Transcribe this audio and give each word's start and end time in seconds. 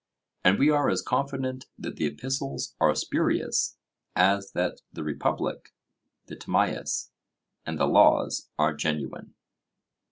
And 0.43 0.57
we 0.57 0.71
are 0.71 0.89
as 0.89 1.03
confident 1.03 1.67
that 1.77 1.95
the 1.97 2.07
Epistles 2.07 2.73
are 2.81 2.95
spurious, 2.95 3.77
as 4.15 4.51
that 4.53 4.81
the 4.91 5.03
Republic, 5.03 5.75
the 6.25 6.35
Timaeus, 6.35 7.11
and 7.67 7.77
the 7.79 7.85
Laws 7.85 8.49
are 8.57 8.73
genuine. 8.73 9.35